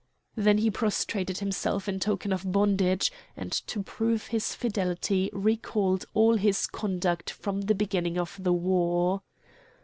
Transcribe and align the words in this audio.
Then 0.35 0.57
he 0.57 0.71
prostrated 0.71 1.37
himself 1.37 1.87
in 1.87 1.99
token 1.99 2.33
of 2.33 2.51
bondage, 2.51 3.11
and 3.37 3.51
to 3.51 3.83
prove 3.83 4.25
his 4.29 4.55
fidelity 4.55 5.29
recalled 5.31 6.05
all 6.15 6.37
his 6.37 6.65
conduct 6.65 7.29
from 7.29 7.61
the 7.61 7.75
beginning 7.75 8.17
of 8.17 8.35
the 8.41 8.51
war. 8.53 9.21